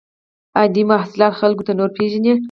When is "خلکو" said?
1.41-1.63